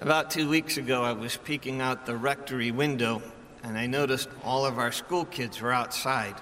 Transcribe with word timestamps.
About 0.00 0.28
two 0.28 0.48
weeks 0.48 0.76
ago, 0.76 1.04
I 1.04 1.12
was 1.12 1.36
peeking 1.36 1.80
out 1.80 2.04
the 2.04 2.16
rectory 2.16 2.72
window 2.72 3.22
and 3.62 3.78
I 3.78 3.86
noticed 3.86 4.28
all 4.42 4.66
of 4.66 4.76
our 4.76 4.90
school 4.90 5.24
kids 5.24 5.60
were 5.60 5.72
outside. 5.72 6.34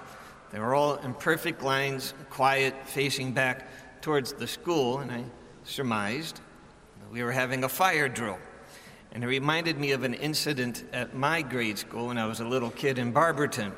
They 0.51 0.59
were 0.59 0.73
all 0.73 0.95
in 0.95 1.13
perfect 1.13 1.61
lines, 1.61 2.15
quiet, 2.31 2.73
facing 2.85 3.31
back 3.31 3.67
towards 4.01 4.33
the 4.33 4.47
school, 4.47 4.99
and 4.99 5.11
I 5.11 5.23
surmised 5.63 6.41
we 7.11 7.21
were 7.21 7.31
having 7.31 7.63
a 7.63 7.69
fire 7.69 8.09
drill. 8.09 8.39
And 9.11 9.23
it 9.23 9.27
reminded 9.27 9.77
me 9.77 9.91
of 9.91 10.03
an 10.03 10.15
incident 10.15 10.83
at 10.91 11.15
my 11.15 11.43
grade 11.43 11.77
school 11.77 12.07
when 12.07 12.17
I 12.17 12.25
was 12.25 12.39
a 12.39 12.45
little 12.45 12.71
kid 12.71 12.97
in 12.97 13.11
Barberton. 13.11 13.71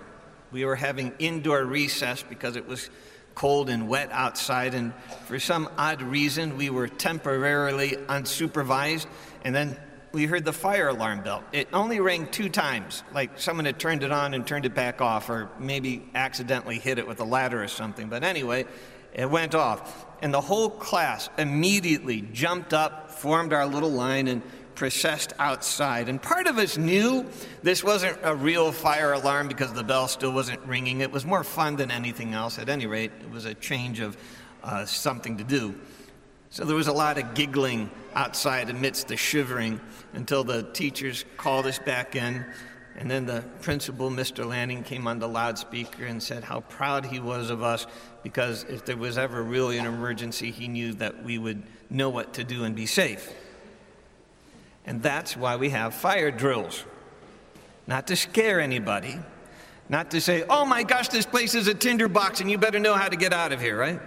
We 0.54 0.64
were 0.64 0.78
having 0.78 1.12
indoor 1.20 1.66
recess 1.66 2.24
because 2.24 2.56
it 2.56 2.66
was 2.66 2.90
cold 3.36 3.70
and 3.70 3.88
wet 3.88 4.10
outside, 4.12 4.74
and 4.74 4.94
for 5.26 5.40
some 5.40 5.70
odd 5.78 6.02
reason, 6.02 6.58
we 6.58 6.70
were 6.70 6.88
temporarily 6.88 7.92
unsupervised, 8.08 9.06
and 9.44 9.54
then 9.54 9.78
we 10.14 10.26
heard 10.26 10.46
the 10.46 10.54
fire 10.54 10.88
alarm 10.88 11.22
bell. 11.22 11.44
It 11.52 11.68
only 11.74 12.00
rang 12.00 12.28
two 12.28 12.48
times, 12.48 13.04
like 13.14 13.38
someone 13.38 13.66
had 13.66 13.78
turned 13.78 14.02
it 14.02 14.12
on 14.12 14.34
and 14.34 14.48
turned 14.48 14.66
it 14.66 14.74
back 14.74 15.02
off, 15.02 15.30
or 15.30 15.50
maybe 15.60 16.08
accidentally 16.16 16.80
hit 16.80 16.98
it 16.98 17.06
with 17.06 17.20
a 17.20 17.26
ladder 17.26 17.62
or 17.62 17.68
something. 17.68 18.08
But 18.08 18.24
anyway, 18.24 18.66
it 19.14 19.30
went 19.30 19.54
off. 19.54 20.06
And 20.22 20.34
the 20.34 20.42
whole 20.42 20.70
class 20.70 21.30
immediately 21.38 22.22
jumped 22.22 22.74
up, 22.74 23.12
formed 23.12 23.52
our 23.52 23.66
little 23.66 23.92
line, 23.92 24.30
and 24.30 24.42
processed 24.76 25.34
outside. 25.40 26.10
And 26.10 26.22
part 26.22 26.48
of 26.48 26.58
us 26.58 26.78
knew 26.78 27.26
this 27.64 27.84
wasn't 27.84 28.18
a 28.24 28.36
real 28.36 28.72
fire 28.72 29.14
alarm 29.14 29.48
because 29.48 29.74
the 29.74 29.84
bell 29.84 30.08
still 30.08 30.32
wasn't 30.32 30.62
ringing. 30.66 31.02
It 31.02 31.12
was 31.12 31.26
more 31.26 31.44
fun 31.44 31.76
than 31.76 31.92
anything 31.92 32.34
else. 32.34 32.60
At 32.60 32.70
any 32.70 32.86
rate, 32.86 33.12
it 33.22 33.32
was 33.32 33.46
a 33.46 33.54
change 33.54 34.00
of 34.00 34.18
uh, 34.64 34.86
something 34.86 35.38
to 35.38 35.44
do. 35.44 35.76
So 36.50 36.64
there 36.64 36.76
was 36.76 36.88
a 36.88 36.94
lot 36.94 37.18
of 37.18 37.34
giggling 37.34 37.90
outside 38.14 38.70
amidst 38.70 39.08
the 39.08 39.18
shivering 39.18 39.82
until 40.14 40.44
the 40.44 40.64
teachers 40.72 41.26
called 41.38 41.66
us 41.66 41.80
back 41.80 42.16
in. 42.16 42.46
And 42.98 43.12
then 43.12 43.26
the 43.26 43.44
principal, 43.62 44.10
Mr. 44.10 44.46
Lanning, 44.46 44.84
came 44.84 45.06
on 45.06 45.20
the 45.20 45.28
loudspeaker 45.28 46.06
and 46.06 46.24
said 46.24 46.46
how 46.46 46.62
proud 46.62 47.06
he 47.06 47.20
was 47.20 47.50
of 47.50 47.62
us 47.62 47.88
because 48.24 48.64
if 48.70 48.86
there 48.86 48.96
was 48.96 49.18
ever 49.18 49.44
really 49.44 49.78
an 49.78 49.86
emergency, 49.86 50.50
he 50.50 50.68
knew 50.68 50.94
that 50.94 51.24
we 51.24 51.38
would 51.38 51.62
know 51.90 52.10
what 52.10 52.34
to 52.36 52.44
do 52.44 52.64
and 52.64 52.76
be 52.76 52.86
safe. 52.86 53.32
And 54.86 55.02
that's 55.02 55.36
why 55.36 55.56
we 55.56 55.70
have 55.70 55.94
fire 55.94 56.32
drills. 56.32 56.84
Not 57.88 58.08
to 58.08 58.16
scare 58.16 58.60
anybody, 58.60 59.18
not 59.90 60.12
to 60.12 60.22
say, 60.22 60.44
oh 60.50 60.66
my 60.66 60.84
gosh, 60.84 61.10
this 61.10 61.26
place 61.26 61.54
is 61.56 61.68
a 61.68 61.74
tinderbox 61.74 62.42
and 62.42 62.50
you 62.50 62.58
better 62.58 62.80
know 62.80 62.96
how 62.96 63.08
to 63.08 63.16
get 63.16 63.34
out 63.34 63.52
of 63.52 63.62
here, 63.62 63.78
right? 63.78 64.00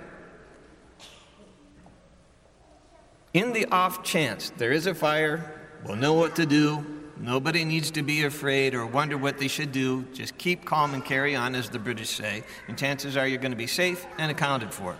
In 3.35 3.53
the 3.53 3.67
off 3.67 4.03
chance 4.03 4.51
there 4.57 4.73
is 4.73 4.87
a 4.87 4.95
fire, 4.95 5.55
we'll 5.85 5.97
know 5.97 6.15
what 6.15 6.35
to 6.37 6.47
do. 6.47 6.85
Nobody 7.21 7.65
needs 7.65 7.91
to 7.93 8.03
be 8.03 8.25
afraid 8.25 8.75
or 8.75 8.87
wonder 8.87 9.19
what 9.19 9.39
they 9.39 9.49
should 9.49 9.73
do. 9.73 10.05
Just 10.13 10.39
keep 10.39 10.65
calm 10.65 10.95
and 10.95 11.05
carry 11.05 11.35
on, 11.35 11.57
as 11.57 11.69
the 11.69 11.79
British 11.79 12.11
say, 12.11 12.45
and 12.69 12.79
chances 12.79 13.17
are 13.17 13.27
you're 13.27 13.39
going 13.41 13.51
to 13.51 13.57
be 13.57 13.67
safe 13.67 14.07
and 14.19 14.31
accounted 14.31 14.73
for. 14.73 14.97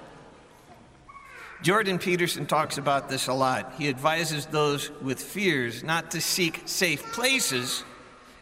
Jordan 1.63 1.99
Peterson 1.99 2.47
talks 2.47 2.79
about 2.79 3.09
this 3.09 3.27
a 3.27 3.33
lot. 3.33 3.75
He 3.79 3.89
advises 3.89 4.47
those 4.47 4.91
with 5.03 5.21
fears 5.21 5.83
not 5.83 6.13
to 6.13 6.21
seek 6.21 6.63
safe 6.67 7.03
places 7.13 7.83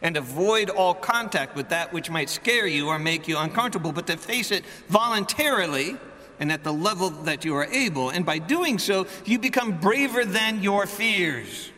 and 0.03 0.15
avoid 0.15 0.69
all 0.69 0.93
contact 0.93 1.55
with 1.55 1.69
that 1.69 1.91
which 1.91 2.11
might 2.11 2.29
scare 2.29 2.67
you 2.67 2.87
or 2.87 2.99
make 2.99 3.27
you 3.27 3.37
uncomfortable, 3.37 3.91
but 3.91 4.05
to 4.07 4.17
face 4.17 4.51
it 4.51 4.63
voluntarily 4.87 5.97
and 6.39 6.51
at 6.51 6.63
the 6.63 6.71
level 6.71 7.09
that 7.09 7.43
you 7.43 7.55
are 7.55 7.65
able. 7.65 8.11
And 8.11 8.23
by 8.23 8.37
doing 8.37 8.77
so, 8.77 9.07
you 9.25 9.39
become 9.39 9.79
braver 9.79 10.23
than 10.23 10.61
your 10.61 10.85
fears. 10.85 11.71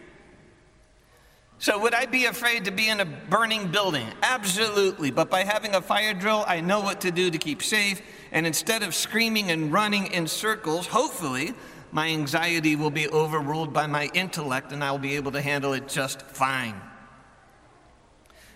So, 1.59 1.77
would 1.79 1.93
I 1.93 2.05
be 2.05 2.25
afraid 2.25 2.65
to 2.65 2.71
be 2.71 2.87
in 2.87 3.01
a 3.01 3.05
burning 3.05 3.67
building? 3.69 4.07
Absolutely. 4.21 5.11
But 5.11 5.29
by 5.29 5.43
having 5.43 5.75
a 5.75 5.81
fire 5.81 6.13
drill, 6.13 6.45
I 6.47 6.61
know 6.61 6.79
what 6.79 7.01
to 7.01 7.11
do 7.11 7.29
to 7.29 7.37
keep 7.37 7.61
safe. 7.61 8.01
And 8.31 8.45
instead 8.45 8.83
of 8.83 8.93
screaming 8.93 9.51
and 9.51 9.71
running 9.71 10.07
in 10.07 10.27
circles, 10.27 10.87
hopefully, 10.87 11.53
my 11.91 12.07
anxiety 12.09 12.75
will 12.75 12.91
be 12.91 13.07
overruled 13.09 13.73
by 13.73 13.87
my 13.87 14.09
intellect 14.13 14.71
and 14.71 14.83
I'll 14.83 14.97
be 14.97 15.15
able 15.15 15.31
to 15.31 15.41
handle 15.41 15.73
it 15.73 15.87
just 15.87 16.21
fine. 16.21 16.79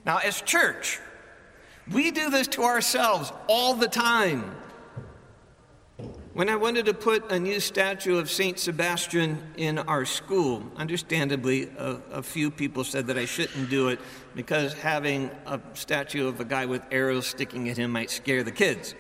Now, 0.05 0.17
as 0.17 0.41
church, 0.41 0.99
we 1.91 2.11
do 2.11 2.29
this 2.29 2.47
to 2.49 2.63
ourselves 2.63 3.31
all 3.47 3.73
the 3.73 3.87
time. 3.87 4.55
When 6.33 6.49
I 6.49 6.55
wanted 6.55 6.87
to 6.87 6.95
put 6.95 7.31
a 7.31 7.39
new 7.39 7.59
statue 7.59 8.17
of 8.17 8.29
St. 8.29 8.57
Sebastian 8.57 9.53
in 9.55 9.77
our 9.77 10.03
school, 10.03 10.63
understandably, 10.77 11.69
a, 11.77 11.99
a, 12.11 12.23
few 12.23 12.49
people 12.49 12.83
said 12.83 13.05
that 13.07 13.19
I 13.19 13.25
shouldn't 13.25 13.69
do 13.69 13.89
it 13.89 13.99
because 14.33 14.73
having 14.73 15.29
a 15.45 15.59
statue 15.73 16.27
of 16.27 16.39
a 16.39 16.45
guy 16.45 16.65
with 16.65 16.81
arrows 16.89 17.27
sticking 17.27 17.69
at 17.69 17.77
him 17.77 17.91
might 17.91 18.09
scare 18.09 18.41
the 18.41 18.51
kids. 18.51 18.95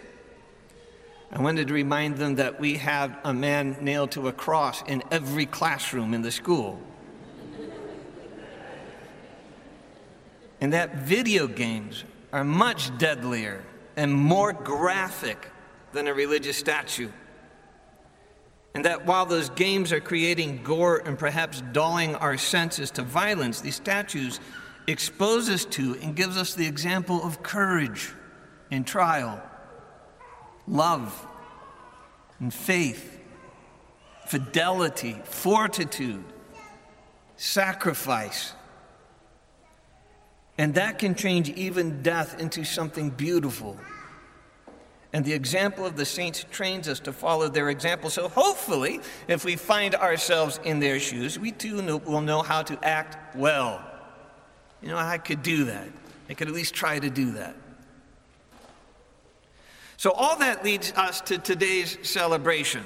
I 1.35 1.41
wanted 1.41 1.67
to 1.69 1.73
remind 1.73 2.17
them 2.17 2.35
that 2.35 2.59
we 2.59 2.75
have 2.75 3.17
a 3.23 3.33
man 3.33 3.77
nailed 3.81 4.11
to 4.11 4.27
a 4.27 4.31
cross 4.31 4.83
in 4.83 5.01
every 5.09 5.47
classroom 5.47 6.13
in 6.13 6.21
the 6.21 6.31
school. 6.31 6.79
and 10.61 10.71
that 10.73 10.97
video 10.97 11.47
games 11.47 12.03
are 12.31 12.43
much 12.43 12.95
deadlier 12.99 13.63
and 13.97 14.13
more 14.13 14.53
graphic 14.53 15.49
than 15.91 16.07
a 16.07 16.13
religious 16.13 16.55
statue. 16.55 17.09
And 18.75 18.85
that 18.85 19.07
while 19.07 19.25
those 19.25 19.49
games 19.49 19.91
are 19.91 19.99
creating 19.99 20.61
gore 20.63 21.01
and 21.03 21.17
perhaps 21.17 21.63
dulling 21.71 22.13
our 22.15 22.37
senses 22.37 22.91
to 22.91 23.01
violence, 23.01 23.59
these 23.59 23.75
statues 23.75 24.39
expose 24.85 25.49
us 25.49 25.65
to 25.65 25.97
and 26.03 26.15
gives 26.15 26.37
us 26.37 26.53
the 26.53 26.67
example 26.67 27.23
of 27.23 27.41
courage 27.41 28.11
in 28.69 28.83
trial, 28.83 29.41
love 30.67 31.27
and 32.39 32.53
faith, 32.53 33.19
fidelity, 34.27 35.17
fortitude, 35.25 36.23
sacrifice. 37.37 38.53
And 40.57 40.75
that 40.75 40.99
can 40.99 41.15
change 41.15 41.49
even 41.49 42.01
death 42.01 42.39
into 42.39 42.63
something 42.63 43.09
beautiful. 43.09 43.77
And 45.11 45.23
the 45.23 45.33
example 45.33 45.85
of 45.85 45.95
the 45.95 46.05
saints 46.05 46.45
trains 46.51 46.87
us 46.87 46.99
to 47.01 47.13
follow 47.13 47.47
their 47.47 47.69
example. 47.69 48.09
So 48.09 48.27
hopefully, 48.27 48.99
if 49.27 49.45
we 49.45 49.55
find 49.55 49.93
ourselves 49.93 50.59
in 50.63 50.79
their 50.79 50.99
shoes, 50.99 51.37
we 51.37 51.51
too 51.51 51.81
know, 51.83 51.97
will 51.97 52.21
know 52.21 52.41
how 52.41 52.63
to 52.63 52.83
act 52.83 53.35
well. 53.35 53.83
You 54.81 54.89
know, 54.89 54.97
I 54.97 55.19
could 55.19 55.43
do 55.43 55.65
that. 55.65 55.87
I 56.29 56.33
could 56.33 56.47
at 56.47 56.53
least 56.53 56.73
try 56.73 56.97
to 56.97 57.09
do 57.09 57.31
that. 57.33 57.55
So, 60.03 60.11
all 60.11 60.35
that 60.39 60.65
leads 60.65 60.91
us 60.97 61.21
to 61.21 61.37
today's 61.37 61.97
celebration. 62.01 62.83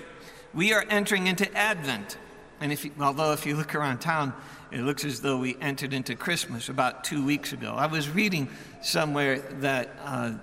We 0.53 0.71
are 0.73 0.85
entering 0.87 1.25
into 1.25 1.51
Advent. 1.57 2.15
And 2.61 2.71
if 2.71 2.85
you, 2.85 2.91
although 2.99 3.33
if 3.33 3.43
you 3.43 3.55
look 3.55 3.73
around 3.73 4.01
town, 4.01 4.35
it 4.69 4.81
looks 4.81 5.03
as 5.03 5.19
though 5.19 5.39
we 5.39 5.57
entered 5.59 5.93
into 5.93 6.13
Christmas 6.13 6.69
about 6.69 7.03
two 7.03 7.25
weeks 7.25 7.53
ago. 7.53 7.73
I 7.75 7.87
was 7.87 8.07
reading 8.07 8.47
somewhere 8.83 9.39
that 9.61 9.95
uh, 10.03 10.33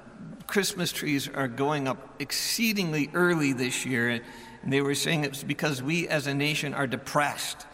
Christmas 0.49 0.91
trees 0.91 1.29
are 1.29 1.47
going 1.47 1.87
up 1.87 2.17
exceedingly 2.21 3.09
early 3.15 3.53
this 3.53 3.87
year. 3.87 4.21
And 4.65 4.73
they 4.73 4.81
were 4.81 4.97
saying 4.97 5.23
it's 5.23 5.45
because 5.45 5.81
we 5.81 6.09
as 6.09 6.27
a 6.27 6.35
nation 6.35 6.75
are 6.75 6.89
depressed. 6.89 7.69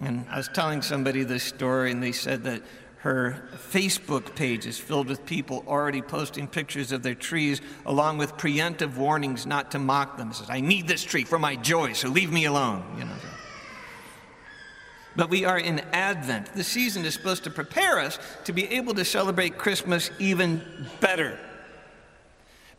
And 0.00 0.26
I 0.28 0.38
was 0.38 0.48
telling 0.48 0.82
somebody 0.82 1.22
this 1.22 1.44
story, 1.44 1.92
and 1.92 2.02
they 2.02 2.10
said 2.10 2.42
that 2.42 2.62
her 3.00 3.48
Facebook 3.70 4.34
page 4.34 4.66
is 4.66 4.78
filled 4.78 5.08
with 5.08 5.24
people 5.24 5.64
already 5.66 6.02
posting 6.02 6.46
pictures 6.46 6.92
of 6.92 7.02
their 7.02 7.14
trees, 7.14 7.62
along 7.86 8.18
with 8.18 8.36
preemptive 8.36 8.96
warnings 8.96 9.46
not 9.46 9.70
to 9.70 9.78
mock 9.78 10.18
them. 10.18 10.34
Says, 10.34 10.50
I 10.50 10.60
need 10.60 10.86
this 10.86 11.02
tree 11.02 11.24
for 11.24 11.38
my 11.38 11.56
joy, 11.56 11.94
so 11.94 12.08
leave 12.08 12.30
me 12.30 12.44
alone. 12.44 12.84
You 12.98 13.06
know. 13.06 13.16
But 15.16 15.30
we 15.30 15.46
are 15.46 15.58
in 15.58 15.80
Advent. 15.92 16.52
The 16.54 16.62
season 16.62 17.06
is 17.06 17.14
supposed 17.14 17.44
to 17.44 17.50
prepare 17.50 17.98
us 17.98 18.18
to 18.44 18.52
be 18.52 18.68
able 18.68 18.92
to 18.94 19.04
celebrate 19.04 19.56
Christmas 19.56 20.10
even 20.18 20.62
better. 21.00 21.38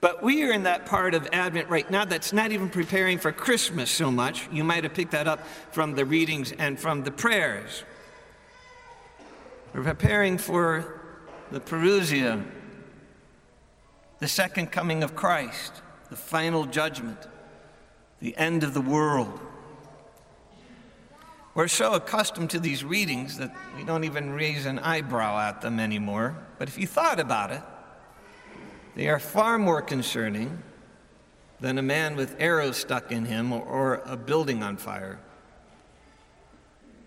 But 0.01 0.21
we 0.21 0.43
are 0.43 0.51
in 0.51 0.63
that 0.63 0.85
part 0.85 1.15
of 1.15 1.27
Advent 1.31 1.69
right 1.69 1.89
now 1.89 2.05
that's 2.05 2.31
not 2.31 2.51
even 2.51 2.69
preparing 2.69 3.17
for 3.17 3.31
Christmas 3.31 3.89
so 3.89 4.11
much. 4.11 4.47
You 4.51 4.63
might 4.63 4.83
have 4.83 4.93
picked 4.93 5.11
that 5.11 5.27
up 5.27 5.45
from 5.71 5.93
the 5.93 6.05
readings 6.05 6.51
and 6.51 6.79
from 6.79 7.03
the 7.03 7.11
prayers. 7.11 7.83
We're 9.73 9.83
preparing 9.83 10.37
for 10.37 10.99
the 11.49 11.61
Parousia, 11.61 12.43
the 14.19 14.27
second 14.27 14.69
coming 14.69 15.01
of 15.01 15.15
Christ, 15.15 15.81
the 16.09 16.17
final 16.17 16.65
judgment, 16.65 17.17
the 18.19 18.35
end 18.35 18.63
of 18.63 18.73
the 18.73 18.81
world. 18.81 19.39
We're 21.55 21.69
so 21.69 21.93
accustomed 21.93 22.49
to 22.49 22.59
these 22.59 22.83
readings 22.83 23.37
that 23.37 23.55
we 23.77 23.85
don't 23.85 24.03
even 24.03 24.31
raise 24.31 24.65
an 24.65 24.77
eyebrow 24.79 25.39
at 25.39 25.61
them 25.61 25.79
anymore. 25.79 26.35
But 26.59 26.67
if 26.67 26.77
you 26.77 26.85
thought 26.85 27.21
about 27.21 27.51
it, 27.51 27.61
they 28.95 29.07
are 29.07 29.19
far 29.19 29.57
more 29.57 29.81
concerning 29.81 30.61
than 31.61 31.77
a 31.77 31.81
man 31.81 32.17
with 32.17 32.35
arrows 32.39 32.75
stuck 32.75 33.09
in 33.09 33.23
him 33.23 33.53
or, 33.53 33.61
or 33.61 34.01
a 34.05 34.17
building 34.17 34.63
on 34.63 34.75
fire. 34.75 35.17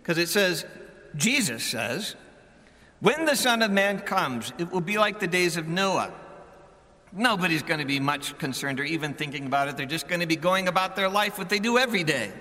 Because 0.00 0.16
it 0.16 0.28
says, 0.30 0.64
Jesus 1.14 1.62
says, 1.62 2.16
When 3.00 3.24
the 3.24 3.36
Son 3.36 3.62
of 3.62 3.70
Man 3.70 4.00
comes, 4.00 4.52
it 4.58 4.70
will 4.70 4.80
be 4.80 4.98
like 4.98 5.20
the 5.20 5.26
days 5.26 5.56
of 5.56 5.68
Noah. 5.68 6.12
Nobody's 7.12 7.62
going 7.62 7.80
to 7.80 7.86
be 7.86 8.00
much 8.00 8.36
concerned 8.38 8.80
or 8.80 8.84
even 8.84 9.14
thinking 9.14 9.46
about 9.46 9.68
it. 9.68 9.76
They're 9.76 9.86
just 9.86 10.08
going 10.08 10.20
to 10.20 10.26
be 10.26 10.36
going 10.36 10.68
about 10.68 10.96
their 10.96 11.08
life, 11.08 11.38
what 11.38 11.48
they 11.48 11.60
do 11.60 11.78
every 11.78 12.02
day, 12.02 12.32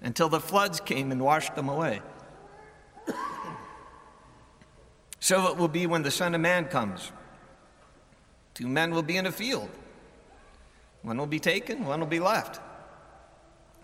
until 0.00 0.28
the 0.28 0.40
floods 0.40 0.80
came 0.80 1.12
and 1.12 1.20
washed 1.20 1.54
them 1.54 1.68
away. 1.68 2.00
so 5.20 5.48
it 5.48 5.56
will 5.56 5.68
be 5.68 5.86
when 5.86 6.02
the 6.02 6.10
Son 6.10 6.34
of 6.34 6.40
Man 6.40 6.64
comes. 6.66 7.12
Two 8.54 8.68
men 8.68 8.92
will 8.92 9.02
be 9.02 9.16
in 9.16 9.26
a 9.26 9.32
field. 9.32 9.70
One 11.02 11.18
will 11.18 11.26
be 11.26 11.40
taken, 11.40 11.84
one 11.84 12.00
will 12.00 12.06
be 12.06 12.20
left. 12.20 12.60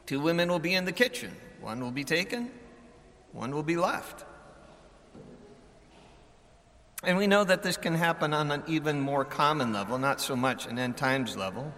Two 0.06 0.20
women 0.20 0.48
will 0.48 0.58
be 0.58 0.74
in 0.74 0.84
the 0.84 0.92
kitchen. 0.92 1.34
One 1.60 1.80
will 1.80 1.90
be 1.90 2.04
taken, 2.04 2.50
one 3.32 3.54
will 3.54 3.62
be 3.62 3.76
left. 3.76 4.24
And 7.06 7.16
we 7.16 7.28
know 7.28 7.44
that 7.44 7.62
this 7.62 7.76
can 7.76 7.94
happen 7.94 8.34
on 8.34 8.50
an 8.50 8.64
even 8.66 9.00
more 9.00 9.24
common 9.24 9.72
level, 9.72 9.96
not 9.96 10.20
so 10.20 10.34
much 10.34 10.66
an 10.66 10.76
end 10.76 10.96
times 10.96 11.36
level. 11.36 11.72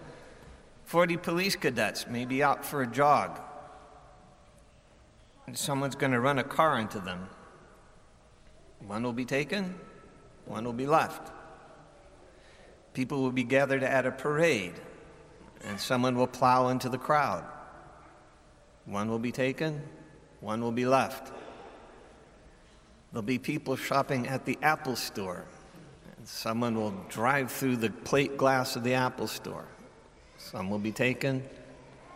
40 0.85 1.17
police 1.17 1.55
cadets 1.55 2.07
may 2.07 2.25
be 2.25 2.41
out 2.41 2.65
for 2.65 2.81
a 2.81 2.87
jog, 2.87 3.39
and 5.45 5.55
someone's 5.55 5.93
going 5.93 6.13
to 6.13 6.19
run 6.19 6.39
a 6.39 6.43
car 6.43 6.79
into 6.79 6.99
them. 6.99 7.29
One 8.79 9.03
will 9.03 9.13
be 9.13 9.23
taken, 9.23 9.75
one 10.45 10.63
will 10.63 10.73
be 10.73 10.87
left. 10.87 11.31
People 12.95 13.21
will 13.21 13.31
be 13.31 13.43
gathered 13.43 13.83
at 13.83 14.07
a 14.07 14.11
parade, 14.11 14.81
and 15.63 15.79
someone 15.79 16.15
will 16.15 16.25
plow 16.25 16.69
into 16.69 16.89
the 16.89 16.97
crowd. 16.97 17.43
One 18.85 19.11
will 19.11 19.19
be 19.19 19.31
taken, 19.31 19.83
one 20.39 20.59
will 20.63 20.71
be 20.71 20.87
left. 20.87 21.31
There'll 23.11 23.23
be 23.23 23.39
people 23.39 23.75
shopping 23.75 24.27
at 24.27 24.45
the 24.45 24.57
Apple 24.61 24.95
store. 24.95 25.45
And 26.17 26.27
someone 26.27 26.75
will 26.75 26.93
drive 27.09 27.51
through 27.51 27.77
the 27.77 27.89
plate 27.89 28.37
glass 28.37 28.75
of 28.75 28.83
the 28.83 28.93
Apple 28.93 29.27
store. 29.27 29.65
Some 30.37 30.69
will 30.69 30.79
be 30.79 30.91
taken, 30.91 31.43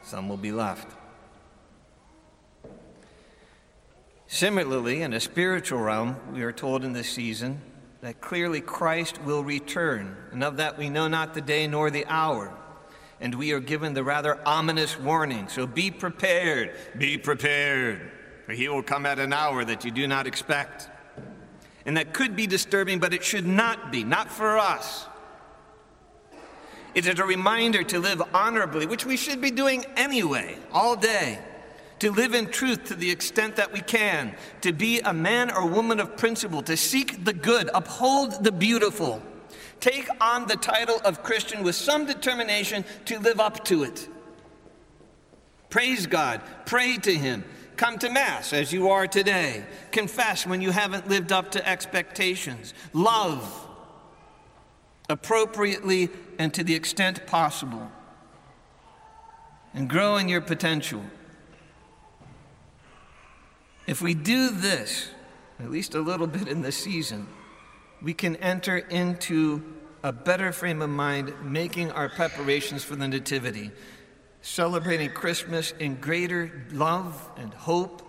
some 0.03 0.29
will 0.29 0.37
be 0.37 0.51
left. 0.51 0.95
Similarly, 4.27 5.01
in 5.01 5.13
a 5.13 5.19
spiritual 5.19 5.79
realm, 5.79 6.15
we 6.31 6.43
are 6.43 6.51
told 6.51 6.83
in 6.83 6.93
this 6.93 7.09
season 7.09 7.61
that 8.01 8.21
clearly 8.21 8.61
Christ 8.61 9.21
will 9.23 9.43
return, 9.43 10.15
and 10.31 10.43
of 10.43 10.57
that 10.57 10.77
we 10.77 10.89
know 10.89 11.07
not 11.07 11.33
the 11.33 11.41
day 11.41 11.67
nor 11.67 11.89
the 11.89 12.05
hour. 12.07 12.53
And 13.21 13.35
we 13.35 13.51
are 13.53 13.59
given 13.59 13.93
the 13.93 14.03
rather 14.03 14.39
ominous 14.45 14.99
warning 14.99 15.47
so 15.47 15.65
be 15.65 15.91
prepared, 15.91 16.75
be 16.97 17.17
prepared 17.17 18.11
for 18.45 18.53
he 18.53 18.67
will 18.67 18.83
come 18.83 19.05
at 19.05 19.19
an 19.19 19.33
hour 19.33 19.63
that 19.63 19.85
you 19.85 19.91
do 19.91 20.07
not 20.07 20.27
expect. 20.27 20.89
And 21.85 21.97
that 21.97 22.13
could 22.13 22.35
be 22.35 22.47
disturbing, 22.47 22.99
but 22.99 23.13
it 23.13 23.23
should 23.23 23.45
not 23.45 23.91
be, 23.91 24.03
not 24.03 24.31
for 24.31 24.57
us. 24.57 25.05
It 26.95 27.07
is 27.07 27.19
a 27.19 27.25
reminder 27.25 27.83
to 27.83 27.99
live 27.99 28.21
honorably, 28.33 28.85
which 28.85 29.05
we 29.05 29.17
should 29.17 29.41
be 29.41 29.51
doing 29.51 29.85
anyway, 29.95 30.57
all 30.71 30.95
day. 30.95 31.39
To 31.99 32.11
live 32.11 32.33
in 32.33 32.47
truth 32.47 32.85
to 32.85 32.95
the 32.95 33.09
extent 33.09 33.55
that 33.55 33.71
we 33.71 33.79
can, 33.79 34.35
to 34.61 34.73
be 34.73 34.99
a 34.99 35.13
man 35.13 35.49
or 35.49 35.65
woman 35.65 35.99
of 35.99 36.17
principle, 36.17 36.61
to 36.63 36.75
seek 36.75 37.23
the 37.23 37.33
good, 37.33 37.69
uphold 37.73 38.43
the 38.43 38.51
beautiful, 38.51 39.23
take 39.79 40.07
on 40.21 40.47
the 40.47 40.57
title 40.57 40.99
of 41.05 41.23
Christian 41.23 41.63
with 41.63 41.75
some 41.75 42.05
determination 42.05 42.83
to 43.05 43.19
live 43.19 43.39
up 43.39 43.63
to 43.65 43.83
it. 43.83 44.09
Praise 45.69 46.05
God, 46.05 46.41
pray 46.65 46.97
to 46.97 47.13
Him, 47.13 47.43
Come 47.75 47.97
to 47.99 48.09
Mass 48.09 48.53
as 48.53 48.71
you 48.71 48.89
are 48.89 49.07
today. 49.07 49.65
Confess 49.91 50.45
when 50.45 50.61
you 50.61 50.71
haven't 50.71 51.07
lived 51.07 51.31
up 51.31 51.51
to 51.51 51.67
expectations. 51.67 52.73
Love 52.93 53.67
appropriately 55.09 56.09
and 56.37 56.53
to 56.53 56.63
the 56.63 56.75
extent 56.75 57.25
possible. 57.25 57.91
And 59.73 59.89
grow 59.89 60.17
in 60.17 60.29
your 60.29 60.41
potential. 60.41 61.03
If 63.87 64.01
we 64.01 64.13
do 64.13 64.49
this, 64.49 65.09
at 65.59 65.71
least 65.71 65.95
a 65.95 65.99
little 65.99 66.27
bit 66.27 66.47
in 66.47 66.61
this 66.61 66.77
season, 66.77 67.27
we 68.01 68.13
can 68.13 68.35
enter 68.37 68.77
into 68.77 69.63
a 70.03 70.11
better 70.11 70.51
frame 70.51 70.81
of 70.81 70.89
mind, 70.89 71.33
making 71.43 71.91
our 71.91 72.09
preparations 72.09 72.83
for 72.83 72.95
the 72.95 73.07
Nativity 73.07 73.71
celebrating 74.43 75.09
Christmas 75.09 75.73
in 75.79 75.95
greater 75.95 76.65
love 76.71 77.29
and 77.37 77.53
hope 77.53 78.01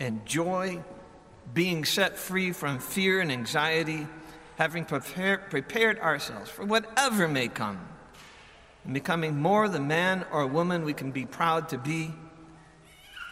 and 0.00 0.26
joy, 0.26 0.82
being 1.54 1.84
set 1.84 2.18
free 2.18 2.52
from 2.52 2.80
fear 2.80 3.20
and 3.20 3.30
anxiety, 3.32 4.06
having 4.56 4.84
prepare, 4.84 5.38
prepared 5.38 5.98
ourselves 6.00 6.50
for 6.50 6.64
whatever 6.64 7.28
may 7.28 7.46
come, 7.46 7.78
and 8.84 8.92
becoming 8.92 9.40
more 9.40 9.68
the 9.68 9.80
man 9.80 10.26
or 10.32 10.46
woman 10.46 10.84
we 10.84 10.92
can 10.92 11.12
be 11.12 11.24
proud 11.24 11.68
to 11.68 11.78
be 11.78 12.12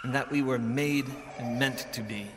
and 0.04 0.14
that 0.14 0.30
we 0.30 0.40
were 0.40 0.58
made 0.58 1.06
and 1.38 1.58
meant 1.58 1.86
to 1.92 2.02
be. 2.02 2.30